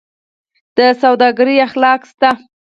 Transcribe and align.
د 0.75 0.79
سوداګرۍ 1.01 1.57
اخلاق 1.67 2.01
شته؟ 2.11 2.29